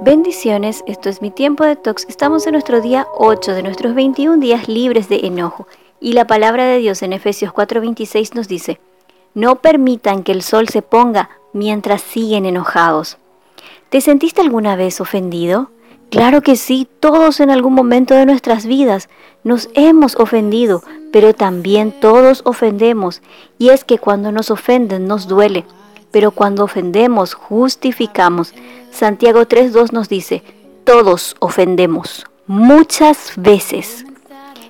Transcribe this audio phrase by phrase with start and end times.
[0.00, 2.06] Bendiciones, esto es mi tiempo de tox.
[2.08, 5.66] Estamos en nuestro día 8 de nuestros 21 días libres de enojo.
[6.00, 8.78] Y la palabra de Dios en Efesios 4:26 nos dice,
[9.34, 13.18] no permitan que el sol se ponga mientras siguen enojados.
[13.88, 15.72] ¿Te sentiste alguna vez ofendido?
[16.10, 19.08] Claro que sí, todos en algún momento de nuestras vidas
[19.42, 20.80] nos hemos ofendido,
[21.12, 23.20] pero también todos ofendemos.
[23.58, 25.64] Y es que cuando nos ofenden nos duele,
[26.10, 28.54] pero cuando ofendemos justificamos.
[28.90, 30.42] Santiago 3.2 nos dice,
[30.84, 34.04] todos ofendemos, muchas veces.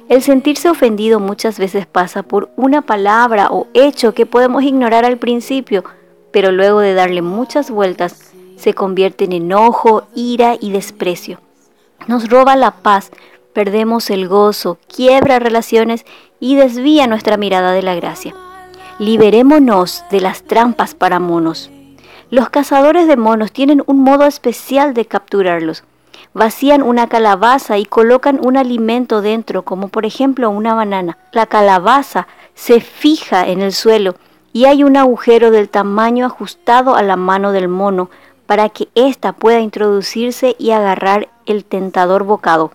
[0.08, 5.18] El sentirse ofendido muchas veces pasa por una palabra o hecho que podemos ignorar al
[5.18, 5.84] principio,
[6.32, 11.40] pero luego de darle muchas vueltas se convierte en enojo, ira y desprecio.
[12.06, 13.10] Nos roba la paz,
[13.52, 16.04] perdemos el gozo, quiebra relaciones
[16.40, 18.34] y desvía nuestra mirada de la gracia.
[18.98, 21.70] Liberémonos de las trampas para monos.
[22.30, 25.84] Los cazadores de monos tienen un modo especial de capturarlos.
[26.34, 31.16] Vacían una calabaza y colocan un alimento dentro, como por ejemplo una banana.
[31.30, 34.16] La calabaza se fija en el suelo
[34.52, 38.10] y hay un agujero del tamaño ajustado a la mano del mono
[38.46, 42.72] para que ésta pueda introducirse y agarrar el tentador bocado.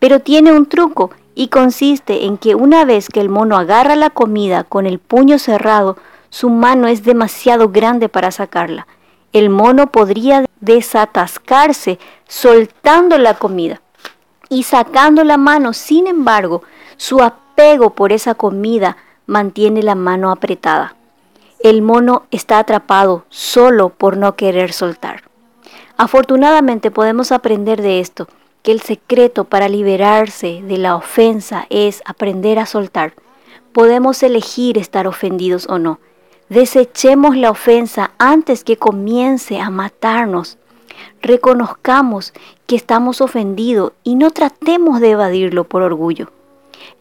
[0.00, 4.10] Pero tiene un truco y consiste en que una vez que el mono agarra la
[4.10, 5.96] comida con el puño cerrado,
[6.30, 8.86] su mano es demasiado grande para sacarla.
[9.32, 13.80] El mono podría desatascarse soltando la comida
[14.48, 15.72] y sacando la mano.
[15.72, 16.62] Sin embargo,
[16.96, 20.94] su apego por esa comida mantiene la mano apretada.
[21.58, 25.22] El mono está atrapado solo por no querer soltar.
[25.96, 28.28] Afortunadamente podemos aprender de esto,
[28.64, 33.12] que el secreto para liberarse de la ofensa es aprender a soltar.
[33.74, 36.00] Podemos elegir estar ofendidos o no.
[36.48, 40.56] Desechemos la ofensa antes que comience a matarnos.
[41.20, 42.32] Reconozcamos
[42.66, 46.30] que estamos ofendidos y no tratemos de evadirlo por orgullo.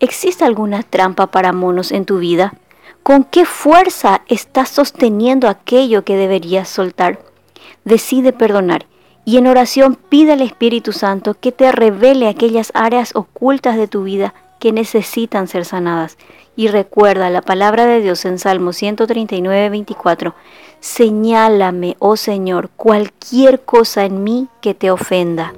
[0.02, 2.56] ¿Existe alguna trampa para monos en tu vida?
[3.04, 7.20] ¿Con qué fuerza estás sosteniendo aquello que deberías soltar?
[7.86, 8.86] Decide perdonar
[9.26, 14.04] y en oración pide al Espíritu Santo que te revele aquellas áreas ocultas de tu
[14.04, 16.18] vida que necesitan ser sanadas.
[16.56, 20.36] Y recuerda la palabra de Dios en Salmo 139, 24.
[20.80, 25.54] Señálame, oh Señor, cualquier cosa en mí que te ofenda.